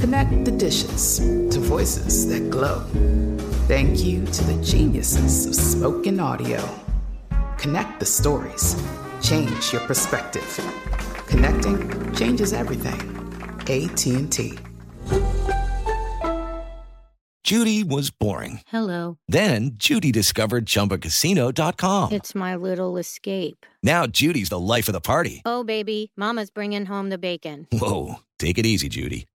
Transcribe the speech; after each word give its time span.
Connect 0.00 0.44
the 0.46 0.50
dishes 0.50 1.18
to 1.18 1.60
voices 1.60 2.26
that 2.28 2.48
glow. 2.50 2.80
Thank 3.68 4.02
you 4.02 4.24
to 4.24 4.44
the 4.44 4.62
geniuses 4.62 5.44
of 5.46 5.54
spoken 5.54 6.18
audio. 6.18 6.58
Connect 7.58 8.00
the 8.00 8.06
stories. 8.06 8.74
Change 9.22 9.72
your 9.72 9.82
perspective. 9.82 10.58
Connecting 11.28 12.14
changes 12.14 12.54
everything. 12.54 12.98
AT&T. 13.68 14.58
Judy 17.44 17.84
was 17.84 18.10
boring. 18.10 18.60
Hello. 18.68 19.18
Then 19.28 19.72
Judy 19.74 20.12
discovered 20.12 20.64
ChumbaCasino.com. 20.66 22.12
It's 22.12 22.34
my 22.34 22.56
little 22.56 22.96
escape. 22.96 23.66
Now 23.82 24.06
Judy's 24.06 24.48
the 24.48 24.58
life 24.58 24.88
of 24.88 24.94
the 24.94 25.00
party. 25.00 25.42
Oh, 25.44 25.62
baby, 25.62 26.10
Mama's 26.16 26.50
bringing 26.50 26.86
home 26.86 27.10
the 27.10 27.18
bacon. 27.18 27.66
Whoa, 27.72 28.16
take 28.38 28.56
it 28.56 28.64
easy, 28.66 28.88
Judy. 28.88 29.26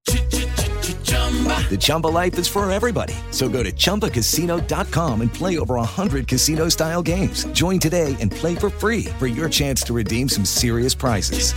The 1.68 1.76
Chumba 1.78 2.06
life 2.06 2.38
is 2.38 2.48
for 2.48 2.70
everybody. 2.70 3.14
So 3.32 3.48
go 3.48 3.62
to 3.62 3.72
ChumbaCasino.com 3.72 5.20
and 5.20 5.32
play 5.32 5.58
over 5.58 5.74
100 5.74 6.28
casino 6.28 6.68
style 6.68 7.02
games. 7.02 7.44
Join 7.46 7.78
today 7.78 8.16
and 8.20 8.30
play 8.30 8.54
for 8.54 8.70
free 8.70 9.06
for 9.18 9.26
your 9.26 9.48
chance 9.48 9.82
to 9.82 9.92
redeem 9.92 10.28
some 10.28 10.44
serious 10.44 10.94
prizes. 10.94 11.52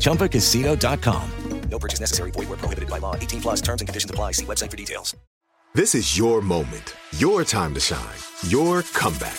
ChumbaCasino.com. 0.00 1.30
No 1.70 1.78
purchase 1.78 2.00
necessary. 2.00 2.30
Void 2.32 2.48
where 2.48 2.58
prohibited 2.58 2.90
by 2.90 2.98
law. 2.98 3.14
18 3.16 3.40
plus 3.40 3.60
terms 3.60 3.80
and 3.80 3.88
conditions 3.88 4.10
apply. 4.10 4.32
See 4.32 4.44
website 4.44 4.70
for 4.70 4.76
details. 4.76 5.16
This 5.74 5.94
is 5.94 6.18
your 6.18 6.42
moment, 6.42 6.94
your 7.16 7.44
time 7.44 7.72
to 7.72 7.80
shine, 7.80 8.18
your 8.48 8.82
comeback. 8.82 9.38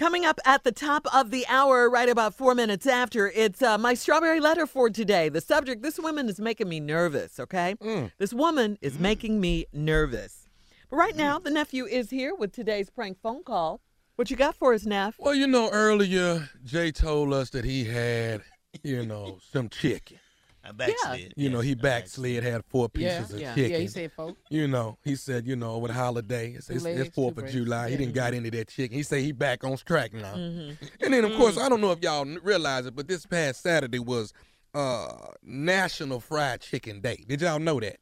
Coming 0.00 0.24
up 0.24 0.40
at 0.46 0.64
the 0.64 0.72
top 0.72 1.06
of 1.14 1.30
the 1.30 1.46
hour, 1.46 1.90
right 1.90 2.08
about 2.08 2.34
four 2.34 2.54
minutes 2.54 2.86
after, 2.86 3.30
it's 3.32 3.60
uh, 3.60 3.76
my 3.76 3.92
strawberry 3.92 4.40
letter 4.40 4.66
for 4.66 4.88
today. 4.88 5.28
The 5.28 5.42
subject 5.42 5.82
this 5.82 5.98
woman 5.98 6.26
is 6.26 6.40
making 6.40 6.70
me 6.70 6.80
nervous, 6.80 7.38
okay? 7.38 7.74
Mm. 7.82 8.10
This 8.16 8.32
woman 8.32 8.78
is 8.80 8.94
mm. 8.94 9.00
making 9.00 9.42
me 9.42 9.66
nervous. 9.74 10.48
But 10.88 10.96
right 10.96 11.12
mm. 11.12 11.18
now, 11.18 11.38
the 11.38 11.50
nephew 11.50 11.84
is 11.84 12.08
here 12.08 12.34
with 12.34 12.50
today's 12.50 12.88
prank 12.88 13.18
phone 13.20 13.44
call. 13.44 13.82
What 14.16 14.30
you 14.30 14.38
got 14.38 14.54
for 14.54 14.72
us, 14.72 14.86
Neff? 14.86 15.16
Well, 15.18 15.34
you 15.34 15.46
know, 15.46 15.68
earlier 15.70 16.48
Jay 16.64 16.92
told 16.92 17.34
us 17.34 17.50
that 17.50 17.66
he 17.66 17.84
had, 17.84 18.40
you 18.82 19.04
know, 19.04 19.38
some 19.52 19.68
chicken. 19.68 20.16
I 20.62 20.72
backslid. 20.72 21.32
You 21.36 21.48
know, 21.48 21.60
he 21.60 21.72
I 21.72 21.74
backslid, 21.74 22.42
had 22.42 22.64
four 22.66 22.88
Yeah, 22.94 23.18
pieces 23.18 23.34
of 23.34 23.40
yeah, 23.40 23.54
chicken. 23.54 23.70
yeah. 23.72 23.78
He 23.78 23.86
said, 23.86 24.12
"Folks, 24.12 24.40
You 24.50 24.68
know, 24.68 24.98
he 25.04 25.16
said, 25.16 25.46
you 25.46 25.56
know, 25.56 25.78
with 25.78 25.90
holiday, 25.90 26.52
it's, 26.52 26.66
Two 26.66 26.74
it's, 26.74 26.84
it's 26.84 27.14
Fourth 27.14 27.32
of 27.32 27.44
breasts. 27.44 27.56
July. 27.56 27.90
He 27.90 27.96
didn't 27.96 28.14
got 28.14 28.34
any 28.34 28.48
of 28.48 28.54
that 28.54 28.68
chicken. 28.68 28.96
He 28.96 29.02
said 29.02 29.22
he 29.22 29.32
back 29.32 29.64
on 29.64 29.76
track 29.78 30.12
now. 30.12 30.34
Mm-hmm. 30.34 30.84
And 31.02 31.14
then, 31.14 31.24
of 31.24 31.32
course, 31.36 31.56
I 31.56 31.68
don't 31.68 31.80
know 31.80 31.92
if 31.92 32.02
y'all 32.02 32.26
realize 32.42 32.86
it, 32.86 32.94
but 32.94 33.08
this 33.08 33.24
past 33.26 33.62
Saturday 33.62 33.98
was 33.98 34.32
uh 34.74 35.08
National 35.42 36.20
Fried 36.20 36.60
Chicken 36.60 37.00
Day. 37.00 37.24
Did 37.26 37.40
y'all 37.40 37.58
know 37.58 37.80
that? 37.80 37.96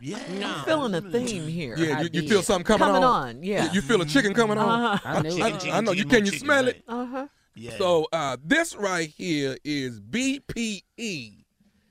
Yeah. 0.00 0.18
I'm 0.44 0.64
feeling 0.64 0.94
a 0.94 1.00
theme 1.00 1.46
here. 1.46 1.76
Yeah, 1.76 2.00
you, 2.02 2.10
you 2.12 2.28
feel 2.28 2.42
something 2.42 2.64
coming, 2.64 2.88
on? 2.88 2.94
Coming 2.94 3.04
on? 3.04 3.28
on, 3.36 3.42
yeah. 3.42 3.66
You, 3.66 3.70
you 3.74 3.80
feel 3.82 4.02
a 4.02 4.06
chicken 4.06 4.34
coming 4.34 4.58
on? 4.58 4.68
Uh-huh. 4.68 4.98
I 5.04 5.22
knew 5.22 5.42
I, 5.42 5.48
it. 5.48 5.66
I 5.72 5.80
know. 5.80 5.92
You 5.92 6.04
can 6.04 6.24
you 6.24 6.32
chicken, 6.32 6.46
smell 6.46 6.68
it? 6.68 6.82
Uh 6.88 7.06
huh. 7.06 7.26
Yeah. 7.54 7.76
So 7.78 8.08
uh, 8.12 8.36
this 8.44 8.74
right 8.74 9.08
here 9.08 9.56
is 9.64 10.00
BPE 10.00 11.41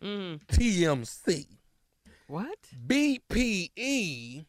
Mm. 0.04 0.40
TMC. 0.48 1.46
What? 2.28 2.58
BPE 2.88 4.46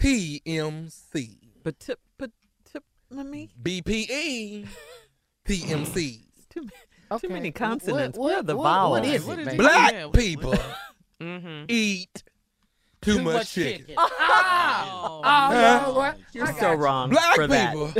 TMC. 0.00 1.30
But 1.62 1.78
tip, 1.80 2.00
but 2.18 2.30
tip, 2.70 2.84
let 3.10 3.26
me. 3.26 3.50
BPE 3.62 4.66
TMC. 5.46 6.20
Too, 6.50 6.62
ma- 6.62 6.68
Okay. 7.16 7.26
too 7.28 7.32
many 7.32 7.50
consonants. 7.50 8.16
what- 8.18 8.24
Where 8.26 8.38
are 8.38 8.42
the 8.42 8.56
what- 8.56 8.64
vowels? 8.64 8.90
what 9.00 9.04
is 9.06 9.24
What 9.24 9.38
it, 9.38 9.42
is 9.42 9.46
baby? 9.48 9.58
Black 9.58 9.92
Yeah, 9.92 10.04
what- 10.06 10.14
people 10.14 10.54
Mm-hmm. 11.20 11.64
eat 11.68 12.22
too, 13.02 13.22
much, 13.22 13.52
chicken. 13.52 13.94
Oh, 13.98 15.20
Huh? 15.24 15.82
Lord, 15.86 15.96
what? 15.96 16.18
You're 16.32 16.46
I 16.46 16.52
so 16.60 16.74
wrong 16.74 17.10
Black 17.10 17.34
for 17.36 17.46
that. 17.46 17.72
people 17.72 17.92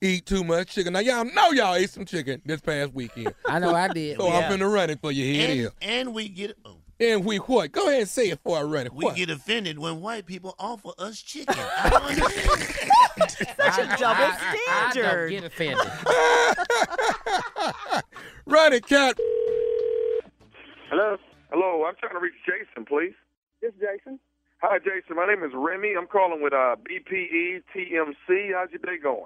eat 0.00 0.26
too 0.26 0.44
much 0.44 0.74
chicken. 0.74 0.92
Now 0.92 1.00
y'all 1.00 1.24
know 1.24 1.50
y'all 1.50 1.74
ate 1.74 1.90
some 1.90 2.04
chicken 2.04 2.40
this 2.44 2.60
past 2.60 2.94
weekend. 2.94 3.34
I 3.46 3.58
know 3.58 3.74
I 3.74 3.88
did. 3.88 4.18
So 4.18 4.28
Yeah. 4.28 4.38
I'm 4.38 4.52
finna 4.58 4.72
run 4.72 4.90
it 4.90 5.00
for 5.00 5.10
you. 5.12 5.24
Here 5.24 5.50
and, 5.50 5.60
is. 5.60 5.70
and 5.82 6.14
we 6.14 6.28
get 6.28 6.56
oh, 6.64 6.76
And 7.00 7.24
we 7.24 7.38
what? 7.38 7.72
Go 7.72 7.88
ahead 7.88 8.00
and 8.00 8.08
say 8.08 8.28
it 8.30 8.42
before 8.42 8.58
I 8.58 8.62
run 8.62 8.86
it. 8.86 8.92
we 8.92 9.04
What? 9.04 9.16
get 9.16 9.30
offended 9.30 9.78
when 9.78 10.00
white 10.00 10.26
people 10.26 10.54
offer 10.58 10.90
us 10.98 11.20
chicken. 11.20 11.54
I 11.58 11.88
don't 11.90 12.02
understand. 12.10 12.50
Such 13.56 13.78
a 13.78 13.92
I- 13.92 13.96
double 13.96 14.22
I- 14.22 14.58
I 14.68 14.82
don't 14.82 14.92
standard. 14.92 15.30
get 15.30 15.44
offended. 15.44 15.86
run 18.46 18.72
it, 18.72 18.86
cat. 18.86 19.16
Hello? 20.90 21.16
Hello, 21.50 21.84
I'm 21.86 21.94
trying 21.98 22.12
to 22.12 22.20
reach 22.20 22.34
Jason, 22.46 22.84
please. 22.84 23.14
This 23.60 23.72
Jason. 23.80 24.18
Hi, 24.62 24.78
Jason. 24.78 25.16
My 25.16 25.26
name 25.26 25.42
is 25.44 25.50
Remy. 25.54 25.94
I'm 25.98 26.06
calling 26.06 26.42
with 26.42 26.52
uh, 26.52 26.76
BPE 26.84 27.62
TMC. 27.74 28.52
How's 28.54 28.70
your 28.70 28.80
day 28.84 28.98
going? 29.02 29.24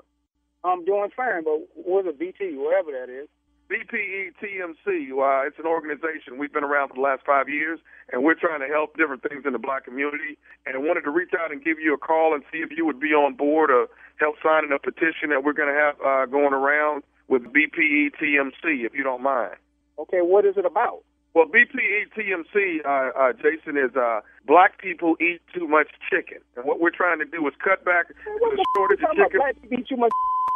I'm 0.64 0.85
doing 0.85 1.11
fine, 1.17 1.44
but 1.44 1.59
what's 1.75 2.09
a 2.09 2.12
BT, 2.12 2.55
whatever 2.56 2.93
that 2.93 3.11
is? 3.11 3.29
BPE 3.70 4.32
TMC, 4.37 5.11
uh, 5.17 5.47
it's 5.47 5.59
an 5.59 5.67
organization. 5.67 6.37
We've 6.38 6.53
been 6.53 6.64
around 6.64 6.88
for 6.88 6.94
the 6.94 7.00
last 7.00 7.23
five 7.25 7.49
years, 7.49 7.81
and 8.12 8.23
we're 8.23 8.35
trying 8.35 8.61
to 8.61 8.67
help 8.69 8.97
different 8.99 9.23
things 9.23 9.44
in 9.47 9.53
the 9.55 9.59
black 9.59 9.85
community. 9.85 10.37
And 10.67 10.76
I 10.76 10.79
wanted 10.79 11.03
to 11.03 11.11
reach 11.11 11.31
out 11.38 11.50
and 11.53 11.64
give 11.64 11.79
you 11.81 11.94
a 11.94 11.99
call 11.99 12.35
and 12.35 12.44
see 12.53 12.59
if 12.59 12.70
you 12.76 12.85
would 12.85 13.00
be 13.00 13.14
on 13.14 13.35
board 13.35 13.70
or 13.70 13.88
help 14.20 14.37
signing 14.44 14.73
a 14.73 14.79
petition 14.79 15.31
that 15.31 15.43
we're 15.43 15.55
going 15.55 15.73
to 15.73 15.79
have 15.81 15.94
uh, 16.05 16.26
going 16.26 16.53
around 16.53 17.03
with 17.29 17.43
BPE 17.44 18.12
TMC, 18.20 18.85
if 18.85 18.93
you 18.94 19.03
don't 19.03 19.23
mind. 19.23 19.56
Okay, 19.99 20.20
what 20.20 20.44
is 20.44 20.56
it 20.58 20.67
about? 20.67 21.00
Well, 21.35 21.47
BPE 21.47 22.12
TMC, 22.12 22.85
uh, 22.85 23.19
uh, 23.19 23.32
Jason, 23.32 23.79
is 23.79 23.97
uh, 23.97 24.20
black 24.47 24.79
people 24.79 25.17
eat 25.19 25.41
too 25.55 25.67
much 25.67 25.88
chicken, 26.11 26.38
and 26.56 26.67
what 26.67 26.79
we're 26.79 26.91
trying 26.91 27.20
to 27.20 27.25
do 27.25 27.47
is 27.49 27.55
cut 27.65 27.85
back 27.87 28.12
What 28.38 28.50
the 28.50 28.56
the 28.56 28.65
shortage 28.76 29.00
of 29.00 29.17
chicken. 29.17 29.41
black 29.41 29.56
people 29.62 29.79
eat 29.81 29.88
too 29.88 29.97
much 29.97 30.12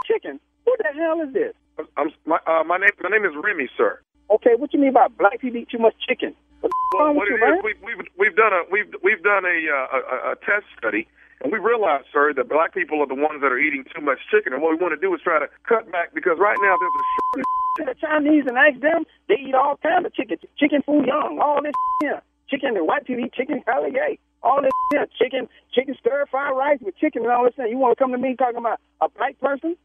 chicken? 0.06 0.40
What 0.64 0.78
the 0.78 0.92
hell 0.98 1.20
is 1.20 1.32
this? 1.32 1.54
I'm, 1.96 2.10
my, 2.24 2.38
uh, 2.46 2.64
my 2.64 2.78
name, 2.78 2.90
my 3.02 3.10
name 3.10 3.24
is 3.24 3.32
Remy, 3.36 3.68
sir. 3.76 4.00
Okay, 4.30 4.54
what 4.56 4.72
you 4.72 4.80
mean 4.80 4.92
by 4.92 5.08
black 5.08 5.40
people 5.40 5.60
eat 5.60 5.68
too 5.70 5.78
much 5.78 5.94
chicken? 6.08 6.34
What 6.60 6.72
Well, 6.94 7.14
what 7.14 7.28
you, 7.28 7.36
is, 7.36 7.62
we've, 7.62 7.80
we've 7.82 8.06
we've 8.18 8.36
done 8.36 8.52
a 8.52 8.62
we've 8.70 8.90
we've 9.02 9.22
done 9.22 9.44
a, 9.44 9.58
uh, 9.70 9.98
a 9.98 10.32
a 10.32 10.36
test 10.42 10.66
study, 10.78 11.06
and 11.42 11.52
we 11.52 11.58
realized, 11.58 12.06
sir, 12.12 12.32
that 12.34 12.48
black 12.48 12.74
people 12.74 13.00
are 13.02 13.06
the 13.06 13.14
ones 13.14 13.40
that 13.42 13.52
are 13.52 13.58
eating 13.58 13.84
too 13.94 14.00
much 14.00 14.18
chicken. 14.30 14.52
And 14.52 14.62
what 14.62 14.70
we 14.72 14.82
want 14.82 14.98
to 14.98 15.00
do 15.00 15.14
is 15.14 15.20
try 15.22 15.38
to 15.38 15.46
cut 15.68 15.90
back 15.92 16.14
because 16.14 16.38
right 16.38 16.56
now 16.58 16.74
there's 16.80 16.96
a 16.96 17.04
shortage. 17.14 17.44
to 17.76 17.84
the 17.84 17.96
Chinese 18.00 18.44
and 18.48 18.56
ask 18.56 18.80
them, 18.80 19.04
they 19.28 19.36
eat 19.36 19.54
all 19.54 19.76
kinds 19.82 20.06
of 20.06 20.14
chicken, 20.14 20.38
chicken 20.58 20.82
foo 20.82 21.04
young, 21.06 21.38
all 21.38 21.62
this 21.62 21.74
here. 22.00 22.22
Chicken, 22.48 22.74
the 22.74 22.84
white 22.84 23.04
people 23.06 23.24
eat 23.24 23.34
chicken 23.34 23.62
hella 23.66 23.90
gay. 23.90 24.18
All 24.42 24.62
this 24.62 24.72
here, 24.90 25.06
chicken, 25.20 25.48
chicken 25.74 25.94
stir 25.98 26.26
fried 26.30 26.56
rice 26.56 26.78
with 26.80 26.96
chicken 26.96 27.22
and 27.22 27.30
all 27.30 27.44
this 27.44 27.54
thing. 27.54 27.68
You 27.68 27.78
want 27.78 27.96
to 27.96 28.02
come 28.02 28.12
to 28.12 28.18
me 28.18 28.34
talking 28.34 28.58
about 28.58 28.80
a 29.00 29.08
black 29.08 29.38
person 29.40 29.76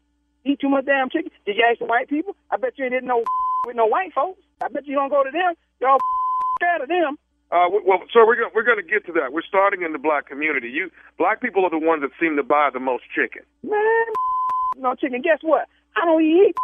eat 0.44 0.60
too 0.60 0.68
much 0.68 0.86
damn 0.86 1.10
chicken? 1.10 1.30
Did 1.46 1.56
you 1.56 1.64
ask 1.68 1.78
the 1.78 1.86
white 1.86 2.08
people? 2.08 2.36
I 2.50 2.56
bet 2.56 2.78
you 2.78 2.88
didn't 2.88 3.08
know 3.08 3.22
with 3.66 3.76
no 3.76 3.86
white 3.86 4.12
folks. 4.14 4.40
I 4.62 4.68
bet 4.68 4.86
you 4.86 4.94
don't 4.94 5.10
go 5.10 5.24
to 5.24 5.30
them. 5.30 5.54
Y'all 5.80 5.98
scared 6.60 6.82
of 6.82 6.88
them. 6.88 7.18
Uh, 7.52 7.68
well, 7.84 8.00
sir, 8.12 8.26
we're 8.26 8.36
gonna 8.36 8.48
we're 8.54 8.64
gonna 8.64 8.82
get 8.82 9.04
to 9.04 9.12
that. 9.12 9.32
We're 9.32 9.44
starting 9.46 9.82
in 9.82 9.92
the 9.92 9.98
black 9.98 10.26
community. 10.26 10.70
You 10.70 10.90
black 11.18 11.42
people 11.42 11.66
are 11.66 11.70
the 11.70 11.78
ones 11.78 12.00
that 12.00 12.10
seem 12.18 12.36
to 12.36 12.42
buy 12.42 12.70
the 12.72 12.80
most 12.80 13.04
chicken. 13.14 13.42
Man, 13.62 14.06
no 14.78 14.94
chicken. 14.94 15.20
Guess 15.20 15.40
what? 15.42 15.68
I 15.96 16.06
don't 16.06 16.22
eat 16.24 16.54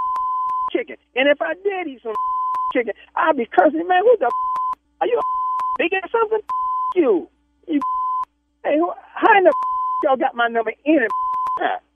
chicken. 0.72 0.96
And 1.14 1.28
if 1.28 1.42
I 1.42 1.52
did 1.54 1.88
eat 1.88 2.00
some 2.02 2.14
chicken, 2.72 2.94
I'd 3.16 3.36
be 3.36 3.44
cursing. 3.46 3.86
Man, 3.86 4.00
who 4.02 4.16
the 4.18 4.30
are 5.02 5.06
you 5.06 5.20
big 5.78 5.92
at 5.92 6.10
something? 6.10 6.40
You, 6.96 7.28
you. 7.66 7.80
Hey, 8.64 8.78
who, 8.78 8.90
how 9.14 9.36
in 9.36 9.44
the 9.44 9.52
y'all 10.04 10.16
got 10.16 10.34
my 10.34 10.48
number 10.48 10.72
in 10.86 11.02
it? 11.02 11.10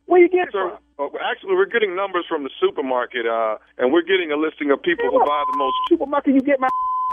Where 0.07 0.21
you 0.21 0.29
get 0.29 0.49
it 0.49 0.53
Sir, 0.53 0.69
from? 0.71 0.79
Uh, 0.99 1.09
actually, 1.25 1.55
we're 1.55 1.67
getting 1.71 1.95
numbers 1.97 2.25
from 2.29 2.45
the 2.45 2.51
supermarket, 2.61 3.27
uh, 3.27 3.57
and 3.79 3.93
we're 3.93 4.03
getting 4.07 4.33
a 4.33 4.37
listing 4.37 4.71
of 4.71 4.83
people 4.83 5.07
who 5.11 5.19
buy 5.21 5.43
the 5.53 5.57
most. 5.59 5.75
Supermarket, 5.89 6.35
you 6.35 6.41
get 6.41 6.61
my 6.61 6.69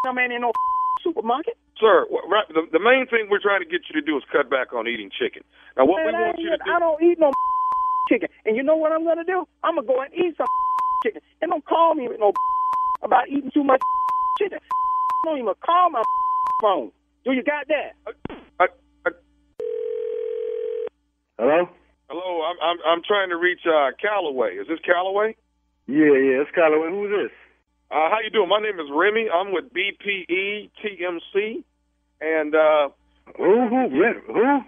number 0.05 0.21
in 0.25 0.41
no 0.41 0.51
supermarket. 1.03 1.57
Sir, 1.79 2.05
wh- 2.11 2.27
right, 2.29 2.47
the, 2.49 2.67
the 2.71 2.79
main 2.79 3.07
thing 3.07 3.27
we're 3.31 3.39
trying 3.41 3.61
to 3.61 3.69
get 3.69 3.81
you 3.87 3.99
to 3.99 4.05
do 4.05 4.17
is 4.17 4.23
cut 4.31 4.49
back 4.49 4.73
on 4.73 4.87
eating 4.87 5.09
chicken. 5.09 5.43
Now, 5.77 5.85
what 5.85 6.03
we 6.05 6.11
Man, 6.11 6.15
I, 6.21 6.25
want 6.27 6.39
you 6.39 6.47
to 6.47 6.53
ain't- 6.53 6.63
do. 6.65 6.71
I 6.71 6.79
don't 6.79 7.01
eat 7.03 7.19
no 7.19 7.31
chicken. 8.09 8.29
And 8.45 8.55
you 8.57 8.63
know 8.63 8.75
what 8.75 8.91
I'm 8.91 9.05
gonna 9.05 9.23
do? 9.23 9.47
I'm 9.63 9.75
gonna 9.75 9.87
go 9.87 10.01
and 10.01 10.13
eat 10.13 10.35
some 10.37 10.47
chicken. 11.03 11.21
And 11.41 11.51
don't 11.51 11.65
call 11.65 11.95
me 11.95 12.07
with 12.07 12.19
no 12.19 12.33
about 13.01 13.29
eating 13.29 13.51
too 13.53 13.63
much 13.63 13.79
chicken. 14.37 14.59
Don't 15.25 15.37
even 15.37 15.53
call 15.65 15.89
my 15.89 16.03
phone. 16.61 16.91
Do 17.23 17.31
you 17.31 17.43
got 17.43 17.67
that? 17.69 17.95
Hello? 21.37 21.69
Hello, 22.09 22.41
I'm 22.41 22.57
I'm 22.57 22.77
I'm 22.81 23.01
trying 23.05 23.29
to 23.29 23.37
reach 23.37 23.61
uh, 23.69 23.93
Callaway. 24.01 24.57
Is 24.57 24.67
this 24.67 24.79
Callaway? 24.81 25.35
Yeah, 25.85 26.17
yeah, 26.17 26.41
it's 26.41 26.49
Callaway. 26.55 26.89
Who's 26.89 27.13
this? 27.13 27.31
Uh, 27.91 28.09
how 28.09 28.17
you 28.23 28.31
doing? 28.33 28.49
My 28.49 28.57
name 28.57 28.79
is 28.81 28.89
Remy. 28.89 29.29
I'm 29.29 29.53
with 29.53 29.65
BPE 29.69 30.73
TMC, 30.81 31.61
and 32.19 32.55
uh, 32.55 32.89
who 33.37 33.69
who 33.69 33.89
who? 34.25 34.59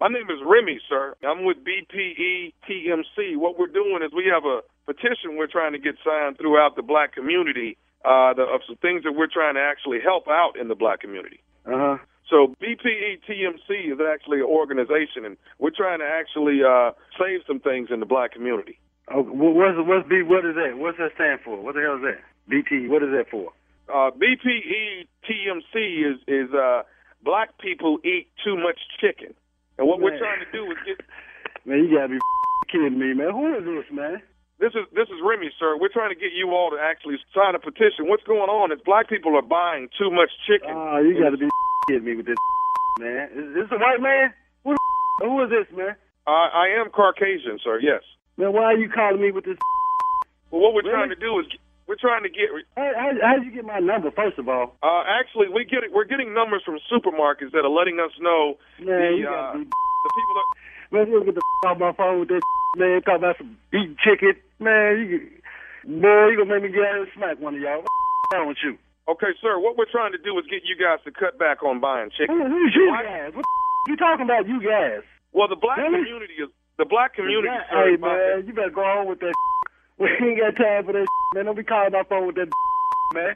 My 0.00 0.08
name 0.08 0.26
is 0.26 0.42
Remy, 0.44 0.80
sir. 0.88 1.14
I'm 1.22 1.44
with 1.44 1.58
BPE 1.62 2.54
TMC. 2.66 3.36
What 3.36 3.58
we're 3.60 3.70
doing 3.70 4.02
is 4.02 4.10
we 4.12 4.26
have 4.34 4.42
a 4.44 4.62
petition 4.84 5.38
we're 5.38 5.46
trying 5.46 5.74
to 5.74 5.78
get 5.78 5.94
signed 6.04 6.38
throughout 6.38 6.74
the 6.74 6.82
black 6.82 7.14
community 7.14 7.78
uh, 8.04 8.34
the, 8.34 8.42
of 8.42 8.62
some 8.66 8.76
things 8.82 9.04
that 9.04 9.12
we're 9.12 9.30
trying 9.30 9.54
to 9.54 9.60
actually 9.60 9.98
help 10.02 10.26
out 10.26 10.58
in 10.60 10.66
the 10.66 10.74
black 10.74 11.00
community. 11.00 11.38
Uh 11.64 11.78
huh. 11.78 11.96
So 12.30 12.54
BPE 12.62 13.24
TMC 13.28 13.92
is 13.92 13.98
actually 14.00 14.38
an 14.40 14.46
organization, 14.46 15.24
and 15.24 15.36
we're 15.58 15.74
trying 15.74 16.00
to 16.00 16.04
actually 16.04 16.60
uh, 16.62 16.92
save 17.18 17.40
some 17.46 17.60
things 17.60 17.88
in 17.90 18.00
the 18.00 18.06
black 18.06 18.32
community. 18.32 18.78
Oh, 19.10 19.22
wh- 19.22 19.56
what's 19.56 19.78
what's 19.78 20.08
B? 20.08 20.22
What 20.22 20.44
is 20.44 20.54
that? 20.56 20.76
What's 20.76 20.98
that 20.98 21.12
stand 21.14 21.40
for? 21.44 21.56
What 21.60 21.74
the 21.74 21.80
hell 21.80 21.96
is 21.96 22.02
that? 22.02 22.20
BT. 22.48 22.88
What 22.88 23.02
is 23.02 23.10
that 23.16 23.30
for? 23.30 23.52
Uh, 23.88 24.10
BPE 24.12 25.08
TMC 25.24 26.12
is 26.12 26.20
is 26.28 26.52
uh, 26.52 26.82
black 27.24 27.56
people 27.58 27.98
eat 28.04 28.28
too 28.44 28.56
much 28.56 28.78
chicken, 29.00 29.32
and 29.78 29.88
what 29.88 30.00
we're 30.00 30.18
trying 30.18 30.40
to 30.44 30.52
do 30.52 30.70
is 30.70 30.76
get. 30.84 31.00
Man, 31.64 31.78
you 31.84 31.96
gotta 31.96 32.08
be 32.08 32.18
kidding 32.70 32.98
me, 32.98 33.14
man. 33.14 33.32
Who 33.32 33.54
is 33.56 33.64
this, 33.64 33.94
man? 33.94 34.20
This 34.58 34.74
is 34.74 34.90
this 34.90 35.06
is 35.06 35.22
Remy, 35.22 35.50
sir. 35.58 35.78
We're 35.78 35.92
trying 35.92 36.10
to 36.10 36.18
get 36.18 36.34
you 36.34 36.50
all 36.50 36.70
to 36.74 36.78
actually 36.82 37.14
sign 37.34 37.54
a 37.54 37.60
petition. 37.62 38.10
What's 38.10 38.24
going 38.26 38.50
on 38.50 38.72
is 38.72 38.80
black 38.84 39.08
people 39.08 39.36
are 39.38 39.42
buying 39.46 39.88
too 39.96 40.10
much 40.10 40.30
chicken. 40.50 40.74
Oh, 40.74 40.98
you 40.98 41.14
gotta 41.22 41.36
be 41.38 41.46
kidding 41.88 42.04
me 42.04 42.16
with 42.16 42.26
this, 42.26 42.36
man. 42.98 43.30
Is 43.38 43.54
this 43.54 43.68
a 43.70 43.78
white 43.78 44.02
man? 44.02 44.34
Who, 44.64 44.74
the 44.74 45.24
who 45.30 45.42
is 45.46 45.50
this, 45.50 45.70
man? 45.76 45.94
Uh, 46.26 46.50
I 46.50 46.74
am 46.82 46.90
Caucasian, 46.90 47.58
sir. 47.62 47.78
Yes. 47.80 48.02
Man, 48.36 48.52
why 48.52 48.74
are 48.74 48.76
you 48.76 48.90
calling 48.90 49.22
me 49.22 49.30
with 49.30 49.44
this? 49.44 49.56
Well, 50.50 50.60
what 50.60 50.74
we're 50.74 50.82
Really? 50.82 50.94
trying 51.06 51.10
to 51.14 51.22
do 51.22 51.38
is 51.38 51.46
we're 51.86 51.94
trying 52.00 52.24
to 52.24 52.28
get. 52.28 52.50
How, 52.76 52.90
how, 52.98 53.10
how'd 53.22 53.44
you 53.46 53.52
get 53.54 53.64
my 53.64 53.78
number, 53.78 54.10
first 54.10 54.38
of 54.42 54.48
all? 54.48 54.74
Uh, 54.82 55.06
actually, 55.06 55.48
we 55.54 55.64
get 55.70 55.84
it. 55.86 55.92
We're 55.94 56.04
getting 56.10 56.34
numbers 56.34 56.62
from 56.66 56.82
supermarkets 56.90 57.52
that 57.54 57.62
are 57.62 57.70
letting 57.70 58.00
us 58.02 58.10
know 58.18 58.58
Man, 58.82 58.86
the 58.90 59.16
you 59.22 59.28
uh, 59.30 59.52
be. 59.54 59.70
the 59.70 60.10
people 60.18 60.34
that. 60.34 60.46
Man, 60.90 61.06
you 61.14 61.22
get 61.24 61.34
the 61.36 61.42
off 61.68 61.78
my 61.78 61.92
phone 61.92 62.20
with 62.20 62.28
this, 62.28 62.42
man. 62.76 63.00
Talk 63.02 63.18
about 63.22 63.38
some 63.38 63.56
eating 63.72 63.96
chicken. 64.02 64.34
Man, 64.58 64.98
you, 64.98 65.18
boy, 66.00 66.28
you 66.34 66.36
gonna 66.38 66.50
make 66.54 66.62
me 66.66 66.70
get 66.74 66.82
out 66.84 66.98
and 66.98 67.08
smack 67.14 67.38
one 67.40 67.54
of 67.54 67.60
y'all. 67.60 67.78
What's 67.82 68.32
wrong 68.34 68.48
with 68.48 68.58
you? 68.64 68.76
Okay, 69.08 69.32
sir. 69.40 69.58
What 69.58 69.76
we're 69.78 69.88
trying 69.90 70.12
to 70.12 70.18
do 70.18 70.36
is 70.38 70.44
get 70.50 70.62
you 70.66 70.76
guys 70.76 70.98
to 71.04 71.10
cut 71.12 71.38
back 71.38 71.62
on 71.62 71.80
buying 71.80 72.10
chicken. 72.10 72.36
Who, 72.36 72.44
who's 72.48 72.74
you 72.74 72.90
guys? 72.92 73.32
What 73.34 73.44
the 73.46 73.92
you 73.92 73.96
talking 73.96 74.24
about, 74.26 74.46
you 74.48 74.60
guys? 74.60 75.00
Well, 75.32 75.48
the 75.48 75.56
black 75.56 75.78
Really? 75.78 76.02
community 76.04 76.34
is 76.42 76.50
the 76.76 76.84
black 76.84 77.14
community. 77.14 77.48
Yeah, 77.48 77.64
sir, 77.70 77.84
hey, 77.88 77.94
is 77.94 78.00
buying- 78.00 78.18
man, 78.18 78.46
you 78.46 78.52
better 78.52 78.70
go 78.74 78.82
on 78.84 79.06
with 79.08 79.20
that. 79.20 79.34
We 79.98 80.06
ain't 80.22 80.38
got 80.38 80.54
time 80.54 80.84
for 80.86 80.92
that, 80.92 81.06
man. 81.34 81.46
Don't 81.46 81.56
be 81.56 81.64
calling 81.64 81.90
my 81.90 82.04
phone 82.08 82.26
with 82.28 82.36
that, 82.36 82.46
man. 83.14 83.34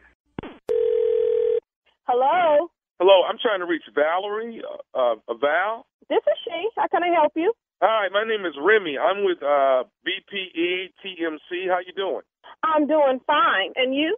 Hello, 2.06 2.70
Hello, 3.00 3.22
I'm 3.26 3.38
trying 3.42 3.58
to 3.58 3.66
reach 3.66 3.82
Valerie. 3.94 4.62
Uh, 4.94 5.16
uh, 5.26 5.34
Val. 5.34 5.86
this 6.08 6.18
is 6.22 6.38
she. 6.44 6.68
How 6.76 6.86
can 6.86 7.02
I 7.02 7.08
help 7.08 7.32
you? 7.34 7.52
Hi, 7.82 8.06
my 8.14 8.22
name 8.22 8.46
is 8.46 8.54
Remy. 8.54 8.94
I'm 8.94 9.26
with 9.26 9.42
uh, 9.42 9.82
BPE 10.06 10.94
TMC. 11.02 11.66
How 11.66 11.82
you 11.82 11.90
doing? 11.90 12.22
I'm 12.62 12.86
doing 12.86 13.18
fine. 13.26 13.74
And 13.74 13.90
you? 13.90 14.14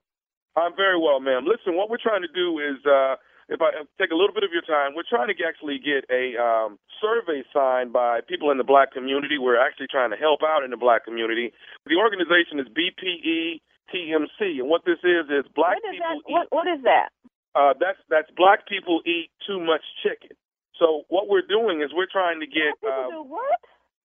I'm 0.53 0.77
very 0.77 1.01
well, 1.01 1.17
ma'am. 1.17 1.49
Listen, 1.49 1.73
what 1.73 1.89
we're 1.89 1.97
trying 1.97 2.21
to 2.21 2.29
do 2.29 2.61
is, 2.61 2.77
uh, 2.85 3.17
if 3.49 3.65
I 3.65 3.73
take 3.97 4.13
a 4.13 4.19
little 4.21 4.37
bit 4.37 4.45
of 4.45 4.53
your 4.53 4.61
time, 4.69 4.93
we're 4.93 5.09
trying 5.09 5.33
to 5.33 5.37
actually 5.41 5.81
get 5.81 6.05
a 6.13 6.37
um, 6.37 6.77
survey 7.01 7.41
signed 7.57 7.89
by 7.89 8.21
people 8.29 8.53
in 8.53 8.61
the 8.61 8.69
black 8.69 8.93
community. 8.93 9.41
We're 9.41 9.57
actually 9.57 9.89
trying 9.89 10.13
to 10.13 10.21
help 10.21 10.45
out 10.45 10.61
in 10.61 10.69
the 10.69 10.77
black 10.77 11.09
community. 11.09 11.49
The 11.89 11.97
organization 11.97 12.61
is 12.61 12.69
BPE 12.69 13.65
TMC, 13.89 14.61
and 14.61 14.69
what 14.69 14.85
this 14.85 15.01
is 15.01 15.25
is 15.33 15.49
black 15.57 15.81
What 15.81 15.89
is 15.89 15.97
people 15.97 16.21
that? 16.21 16.29
What, 16.29 16.47
what 16.53 16.69
is 16.69 16.85
that? 16.85 17.09
uh, 17.55 17.73
that's 17.79 17.99
that's 18.11 18.29
black 18.37 18.67
people 18.67 19.01
eat 19.07 19.31
too 19.47 19.61
much 19.61 19.83
chicken. 20.03 20.37
So 20.79 21.03
what 21.09 21.29
we're 21.29 21.47
doing 21.47 21.83
is 21.83 21.91
we're 21.95 22.11
trying 22.11 22.41
to 22.41 22.47
get 22.47 22.75
People 22.81 22.91
uh, 22.91 23.11
do 23.11 23.23
what? 23.23 23.61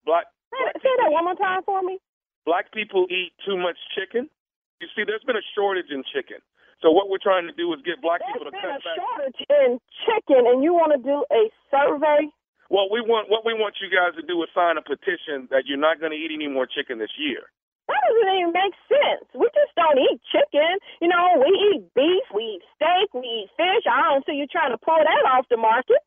black 0.05 0.25
Say, 0.53 0.65
say 0.81 0.93
that 1.05 1.11
one 1.11 1.25
more 1.25 1.37
time 1.37 1.61
for 1.65 1.81
me. 1.81 1.97
black 2.45 2.71
people 2.73 3.05
eat 3.09 3.33
too 3.45 3.57
much 3.57 3.77
chicken. 3.93 4.29
You 4.81 4.87
see, 4.95 5.03
there's 5.05 5.23
been 5.27 5.37
a 5.37 5.45
shortage 5.53 5.91
in 5.91 6.03
chicken. 6.09 6.39
So 6.81 6.89
what 6.89 7.09
we're 7.11 7.21
trying 7.21 7.45
to 7.45 7.53
do 7.53 7.73
is 7.75 7.83
get 7.83 7.99
black 8.01 8.23
people 8.23 8.47
to 8.47 8.55
cut 8.55 8.79
back. 8.79 8.81
There's 8.81 8.87
been 8.87 8.95
a 8.95 9.03
shortage 9.03 9.41
in 9.51 9.69
chicken, 10.07 10.41
and 10.47 10.63
you 10.63 10.71
want 10.71 10.95
to 10.95 11.01
do 11.03 11.27
a 11.27 11.51
survey? 11.67 12.31
Well, 12.71 12.87
we 12.87 13.01
want 13.01 13.27
what 13.33 13.43
we 13.43 13.51
want 13.57 13.81
you 13.81 13.89
guys 13.89 14.13
to 14.15 14.23
do 14.23 14.39
is 14.45 14.49
sign 14.53 14.77
a 14.77 14.85
petition 14.85 15.49
that 15.51 15.65
you're 15.65 15.81
not 15.81 15.99
going 15.99 16.13
to 16.13 16.19
eat 16.19 16.31
any 16.31 16.47
more 16.47 16.69
chicken 16.69 17.01
this 17.01 17.11
year. 17.17 17.49
That 17.89 17.97
doesn't 18.05 18.37
even 18.37 18.53
make 18.53 18.77
sense. 18.85 19.25
We 19.33 19.49
just 19.51 19.73
don't 19.73 19.97
eat 19.97 20.21
chicken. 20.29 20.77
You 21.01 21.09
know, 21.09 21.41
we 21.41 21.49
eat 21.73 21.81
beef, 21.97 22.25
we 22.29 22.61
eat 22.61 22.63
steak, 22.77 23.09
we 23.17 23.25
eat 23.25 23.49
fish. 23.57 23.83
I 23.89 24.13
don't 24.13 24.23
see 24.29 24.37
you 24.37 24.45
trying 24.45 24.69
to 24.71 24.77
pull 24.77 25.01
that 25.01 25.23
off 25.25 25.49
the 25.49 25.57
market. 25.57 25.97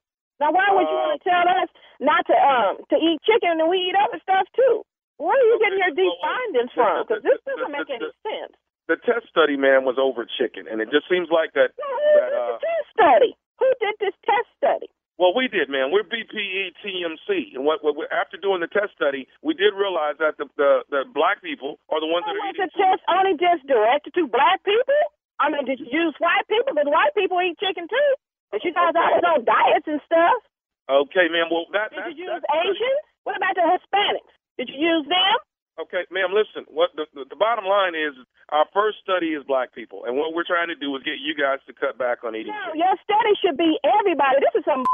Now, 0.42 0.50
why 0.50 0.66
would 0.74 0.90
you 0.90 0.98
Uh, 0.98 1.06
want 1.06 1.22
to 1.22 1.22
tell 1.22 1.46
us 1.46 1.70
not 2.02 2.26
to 2.26 2.34
um 2.34 2.82
to 2.90 2.96
eat 2.98 3.22
chicken 3.22 3.62
and 3.62 3.70
we 3.70 3.78
eat 3.78 3.94
other 3.94 4.18
stuff 4.26 4.42
too? 4.58 4.82
Where 5.22 5.30
are 5.38 5.46
you 5.46 5.56
getting 5.62 5.78
your 5.78 5.94
deep 5.94 6.16
findings 6.18 6.72
from? 6.74 7.06
Because 7.06 7.22
this 7.22 7.38
doesn't 7.46 7.70
make 7.70 7.86
any 7.86 8.10
sense. 8.26 8.58
The 8.90 8.98
test 9.06 9.30
study, 9.30 9.54
man, 9.54 9.86
was 9.86 9.94
over 10.02 10.26
chicken, 10.26 10.66
and 10.66 10.82
it 10.82 10.90
just 10.90 11.06
seems 11.06 11.30
like 11.30 11.54
that. 11.54 11.70
that 11.78 12.32
uh, 12.34 12.58
the 12.58 12.66
Test 12.66 12.86
study. 12.90 13.30
Who 13.62 13.70
did 13.78 13.94
this 14.02 14.16
test 14.26 14.50
study? 14.58 14.90
Well, 15.22 15.30
we 15.38 15.46
did, 15.46 15.70
man. 15.70 15.94
We're 15.94 16.02
BPE 16.02 16.74
TMC, 16.82 17.54
and 17.54 17.62
what, 17.64 17.84
what 17.86 17.94
we- 17.94 18.10
after 18.10 18.34
doing 18.36 18.58
the 18.58 18.66
test 18.66 18.90
study, 18.98 19.28
we 19.46 19.54
did 19.54 19.70
realize 19.78 20.18
that 20.18 20.34
the 20.42 20.50
the, 20.58 20.82
the 20.90 21.02
black 21.14 21.38
people 21.46 21.78
are 21.94 22.00
the 22.02 22.10
ones 22.10 22.26
that 22.26 22.34
are 22.34 22.42
eating. 22.50 22.66
the 22.66 22.70
test 22.74 23.02
only 23.06 23.38
just 23.38 23.62
directed 23.70 24.14
to 24.18 24.26
black 24.26 24.58
people? 24.66 24.98
I 25.38 25.46
mean, 25.54 25.62
did 25.64 25.78
you 25.78 25.86
use 25.86 26.14
white 26.18 26.42
people? 26.50 26.74
Because 26.74 26.90
white 26.90 27.14
people 27.14 27.38
eat 27.38 27.54
chicken 27.62 27.86
too. 27.86 28.10
But 28.52 28.60
you 28.62 28.76
guys 28.76 28.92
always 28.92 29.24
on 29.24 29.48
diets 29.48 29.88
and 29.88 30.00
stuff. 30.04 30.44
Okay, 30.86 31.32
man. 31.32 31.48
Well, 31.48 31.64
that 31.72 31.90
Did 31.90 32.04
that, 32.04 32.12
you 32.12 32.28
use 32.28 32.44
Asians? 32.52 33.02
What 33.24 33.40
about 33.40 33.56
the 33.56 33.64
Hispanics? 33.64 34.28
Did 34.60 34.68
you 34.68 34.76
use 34.76 35.08
them? 35.08 35.36
Okay, 35.80 36.04
ma'am, 36.12 36.36
listen. 36.36 36.68
What 36.68 36.92
the, 36.92 37.08
the 37.16 37.24
the 37.32 37.38
bottom 37.40 37.64
line 37.64 37.96
is, 37.96 38.12
our 38.52 38.68
first 38.76 39.00
study 39.00 39.32
is 39.32 39.40
black 39.48 39.72
people, 39.72 40.04
and 40.04 40.20
what 40.20 40.36
we're 40.36 40.44
trying 40.44 40.68
to 40.68 40.76
do 40.76 40.92
is 40.96 41.02
get 41.02 41.16
you 41.16 41.32
guys 41.32 41.64
to 41.64 41.72
cut 41.72 41.96
back 41.96 42.28
on 42.28 42.36
eating. 42.36 42.52
No, 42.52 42.76
your 42.76 42.92
study 43.00 43.32
should 43.40 43.56
be 43.56 43.80
everybody. 43.80 44.44
This 44.44 44.60
is 44.60 44.64
some. 44.68 44.84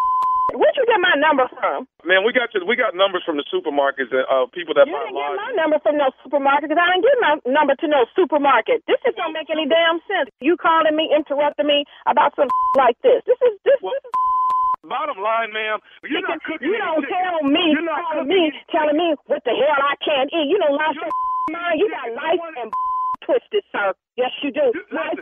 Where'd 0.57 0.76
you 0.81 0.87
get 0.88 0.97
my 1.05 1.12
number 1.21 1.45
from? 1.52 1.85
Man, 2.09 2.25
we 2.25 2.33
got 2.33 2.49
to, 2.57 2.64
we 2.64 2.73
got 2.73 2.97
numbers 2.97 3.21
from 3.26 3.37
the 3.37 3.45
supermarkets 3.52 4.09
and 4.09 4.25
uh, 4.33 4.49
people 4.49 4.73
that 4.81 4.88
You 4.88 4.97
buy 4.97 5.05
didn't 5.12 5.21
get 5.21 5.37
my 5.37 5.52
number 5.61 5.78
from 5.85 6.00
no 6.00 6.09
supermarket 6.25 6.73
because 6.73 6.81
I 6.81 6.88
didn't 6.97 7.05
get 7.05 7.19
my 7.21 7.33
number 7.45 7.76
to 7.76 7.87
no 7.87 8.09
supermarket. 8.17 8.81
This 8.88 8.97
just 9.05 9.21
don't 9.21 9.37
make 9.37 9.52
any 9.52 9.69
damn 9.69 10.00
sense. 10.09 10.33
You 10.40 10.57
calling 10.57 10.97
me, 10.97 11.12
interrupting 11.12 11.69
me 11.69 11.85
about 12.09 12.33
some 12.33 12.49
like 12.81 12.97
this. 13.05 13.21
This 13.28 13.37
is 13.45 13.61
this. 13.61 13.76
this 13.76 13.93
is 13.93 14.14
Bottom 14.88 15.21
line, 15.21 15.52
ma'am, 15.52 15.85
you're 16.07 16.25
not 16.25 16.40
cooking. 16.49 16.64
you 16.64 16.78
don't 16.81 17.05
tell 17.05 17.45
me, 17.45 17.76
You're 17.76 17.85
not 17.85 18.00
calling 18.09 18.28
me, 18.31 18.49
telling 18.73 18.97
me 18.97 19.12
what 19.28 19.45
the 19.45 19.52
hell 19.52 19.81
I 19.85 20.00
can't 20.00 20.33
eat. 20.33 20.49
You 20.49 20.57
don't 20.57 20.73
lost 20.81 20.97
your 20.97 21.12
mind. 21.52 21.76
You 21.76 21.93
got 21.93 22.09
life 22.17 22.40
and 22.57 22.73
twisted, 23.21 23.69
sir. 23.69 23.93
Yes, 24.17 24.33
you 24.40 24.49
do. 24.49 24.73
Life 24.97 25.19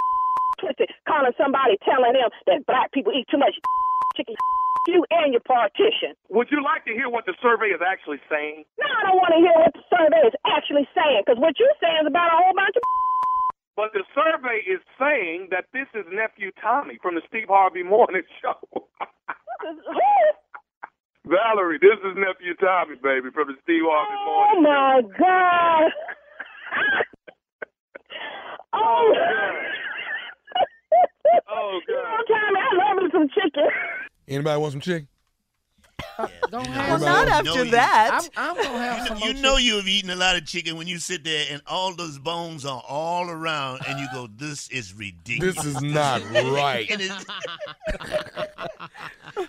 Calling 1.08 1.32
somebody, 1.38 1.78
telling 1.86 2.12
them 2.14 2.30
that 2.50 2.66
black 2.66 2.92
people 2.92 3.12
eat 3.14 3.26
too 3.30 3.38
much 3.38 3.54
chicken. 4.16 4.34
You 4.86 5.02
and 5.10 5.34
your 5.34 5.42
partition. 5.42 6.14
Would 6.30 6.46
you 6.54 6.62
like 6.62 6.86
to 6.86 6.94
hear 6.94 7.10
what 7.10 7.26
the 7.26 7.34
survey 7.42 7.74
is 7.74 7.82
actually 7.82 8.22
saying? 8.30 8.62
No, 8.78 8.86
I 8.86 9.02
don't 9.10 9.18
want 9.18 9.34
to 9.34 9.42
hear 9.42 9.50
what 9.58 9.74
the 9.74 9.82
survey 9.90 10.22
is 10.30 10.36
actually 10.46 10.86
saying 10.94 11.26
because 11.26 11.42
what 11.42 11.58
you're 11.58 11.74
saying 11.82 12.06
is 12.06 12.06
about 12.06 12.30
a 12.30 12.38
whole 12.38 12.54
bunch 12.54 12.78
of. 12.78 12.82
But 13.74 13.90
the 13.98 14.06
survey 14.14 14.62
is 14.62 14.78
saying 14.94 15.50
that 15.50 15.66
this 15.74 15.90
is 15.90 16.06
nephew 16.14 16.54
Tommy 16.62 17.02
from 17.02 17.18
the 17.18 17.22
Steve 17.26 17.50
Harvey 17.50 17.82
Morning 17.82 18.22
Show. 18.38 18.62
Valerie, 21.26 21.82
this 21.82 21.98
is 22.06 22.14
nephew 22.14 22.54
Tommy, 22.62 22.94
baby, 23.02 23.34
from 23.34 23.50
the 23.50 23.58
Steve 23.66 23.82
Harvey 23.82 24.14
Morning 24.22 24.62
Oh 24.62 24.62
Morning 24.62 25.10
my 25.10 25.18
God. 25.18 25.90
oh. 28.70 29.45
Oh 31.76 31.80
You 31.88 31.94
know, 31.94 32.22
Tommy, 32.28 32.60
I 32.60 32.94
love 32.94 33.02
me 33.02 33.10
some 33.12 33.28
chicken. 33.28 33.68
Anybody 34.28 34.60
want 34.60 34.72
some 34.72 34.80
chicken? 34.80 35.08
Go 36.18 36.26
Well, 36.50 36.98
not 36.98 37.28
after 37.28 37.64
that. 37.66 38.28
I'm, 38.36 38.56
I'm 38.56 38.62
gonna 38.62 38.78
have 38.78 38.98
You, 39.00 39.06
some 39.06 39.18
know, 39.18 39.26
you 39.26 39.34
know 39.34 39.56
chicken. 39.56 39.64
you 39.66 39.76
have 39.76 39.88
eaten 39.88 40.10
a 40.10 40.16
lot 40.16 40.36
of 40.36 40.46
chicken 40.46 40.76
when 40.76 40.86
you 40.86 40.98
sit 40.98 41.24
there 41.24 41.46
and 41.50 41.60
all 41.66 41.94
those 41.94 42.18
bones 42.18 42.64
are 42.64 42.82
all 42.88 43.28
around 43.28 43.80
and 43.86 43.98
you 43.98 44.06
go, 44.12 44.28
this 44.36 44.68
is 44.70 44.94
ridiculous. 44.94 45.56
This 45.56 45.66
is 45.66 45.82
not 45.82 46.22
right. 46.32 46.86
and 46.90 47.00
it's, 47.02 47.14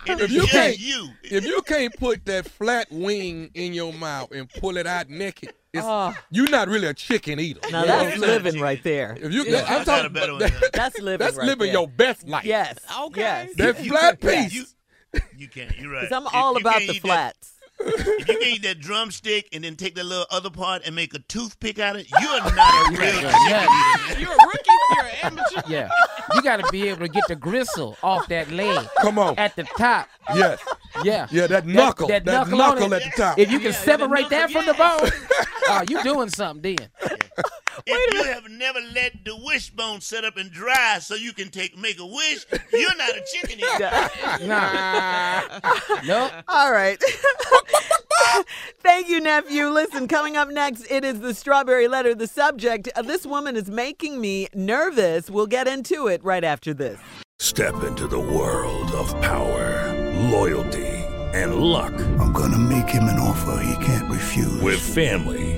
and 0.06 0.20
it's 0.20 0.32
you 0.32 0.46
can't, 0.46 0.78
you. 0.78 1.08
if 1.24 1.44
you 1.44 1.62
can't 1.62 1.96
put 1.98 2.24
that 2.26 2.48
flat 2.48 2.88
wing 2.90 3.50
in 3.54 3.72
your 3.72 3.92
mouth 3.92 4.30
and 4.32 4.48
pull 4.48 4.76
it 4.76 4.86
out 4.86 5.08
naked, 5.08 5.52
it's, 5.72 5.84
Ah. 5.84 6.16
you're 6.30 6.48
not 6.50 6.68
really 6.68 6.86
a 6.86 6.94
chicken 6.94 7.38
eater. 7.40 7.60
Now 7.70 7.84
that's 7.84 8.18
what 8.18 8.28
I'm 8.30 8.42
living 8.44 8.60
right 8.60 8.82
there. 8.82 9.16
If 9.20 9.32
you, 9.32 9.44
Yeah, 9.44 9.64
I'm 9.68 9.84
talking 9.84 10.06
about 10.06 10.30
one. 10.30 10.38
that, 10.40 10.70
That's 10.72 10.98
living 10.98 11.18
that's 11.24 11.36
right 11.36 11.46
living 11.46 11.66
there. 11.66 11.72
your 11.74 11.88
best 11.88 12.26
life. 12.26 12.44
Yes. 12.44 12.78
Okay. 13.06 13.20
Yes. 13.20 13.54
That 13.56 13.76
flat 13.78 14.20
piece. 14.20 14.52
You, 14.54 14.64
you 15.36 15.48
can't. 15.48 15.76
You're 15.78 15.92
right. 15.92 16.02
Because 16.08 16.12
I'm 16.16 16.26
all 16.34 16.52
you 16.54 16.60
about 16.60 16.78
the 16.78 16.84
eat 16.84 17.02
that- 17.02 17.36
flats. 17.36 17.52
if 17.80 18.06
you 18.06 18.24
can 18.24 18.42
eat 18.42 18.62
that 18.62 18.80
drumstick 18.80 19.48
and 19.52 19.62
then 19.62 19.76
take 19.76 19.94
that 19.94 20.02
little 20.04 20.26
other 20.32 20.50
part 20.50 20.82
and 20.84 20.96
make 20.96 21.14
a 21.14 21.20
toothpick 21.20 21.78
out 21.78 21.94
of 21.94 22.00
it, 22.02 22.08
you're 22.20 22.40
not 22.40 22.88
a 22.88 22.90
real 23.00 23.12
chicken 23.12 23.30
Yeah. 23.48 23.66
eater. 24.10 24.20
You're 24.20 24.32
a 24.32 24.46
rookie. 24.46 24.70
You're 24.96 25.04
an 25.04 25.10
amateur. 25.22 25.62
Yeah. 25.68 25.88
You 26.34 26.42
got 26.42 26.56
to 26.56 26.66
be 26.72 26.88
able 26.88 27.00
to 27.06 27.08
get 27.08 27.22
the 27.28 27.36
gristle 27.36 27.96
off 28.02 28.26
that 28.28 28.50
leg 28.50 28.84
Come 29.00 29.16
on. 29.18 29.38
at 29.38 29.54
the 29.54 29.62
top. 29.76 30.08
Yes. 30.34 30.58
Yeah. 31.04 31.28
Yeah, 31.30 31.46
that 31.46 31.66
knuckle. 31.66 32.08
That, 32.08 32.24
knuckle, 32.26 32.58
knuckle, 32.58 32.94
at 32.94 33.02
the 33.04 33.12
top. 33.16 33.38
If 33.38 33.52
you 33.52 33.58
can 33.60 33.70
Yeah, 33.70 33.78
separate 33.78 34.24
the 34.24 34.30
that 34.30 34.50
from 34.50 34.66
the 34.66 34.74
bone, 34.74 35.10
oh, 35.68 35.82
you 35.88 36.02
doing 36.02 36.28
something 36.28 36.76
then. 36.76 36.88
If 37.86 38.14
you 38.14 38.24
have 38.24 38.48
never 38.50 38.80
let 38.92 39.24
the 39.24 39.36
wishbone 39.36 40.00
set 40.00 40.24
up 40.24 40.36
and 40.36 40.50
dry 40.50 40.98
so 41.00 41.14
you 41.14 41.32
can 41.32 41.48
take 41.48 41.78
make 41.78 41.98
a 42.00 42.06
wish, 42.06 42.44
you're 42.72 42.96
not 42.96 43.10
a 43.10 43.22
chicken 43.32 43.60
eater. 43.60 43.90
Nah. 44.46 45.42
nope. 46.04 46.32
All 46.48 46.72
right. 46.72 47.02
Thank 48.80 49.08
you, 49.08 49.20
nephew. 49.20 49.68
Listen, 49.68 50.08
coming 50.08 50.36
up 50.36 50.48
next, 50.48 50.90
it 50.90 51.04
is 51.04 51.20
the 51.20 51.34
strawberry 51.34 51.88
letter. 51.88 52.14
The 52.14 52.26
subject 52.26 52.88
uh, 52.96 53.02
this 53.02 53.24
woman 53.24 53.56
is 53.56 53.70
making 53.70 54.20
me 54.20 54.48
nervous. 54.54 55.30
We'll 55.30 55.46
get 55.46 55.68
into 55.68 56.08
it 56.08 56.22
right 56.24 56.44
after 56.44 56.74
this. 56.74 56.98
Step 57.38 57.84
into 57.84 58.06
the 58.08 58.18
world 58.18 58.90
of 58.92 59.08
power, 59.20 59.94
loyalty, 60.30 60.86
and 61.32 61.54
luck. 61.56 61.92
I'm 62.18 62.32
gonna 62.32 62.58
make 62.58 62.88
him 62.88 63.04
an 63.04 63.18
offer 63.18 63.62
he 63.62 63.84
can't 63.84 64.10
refuse. 64.10 64.60
With 64.60 64.80
family, 64.80 65.57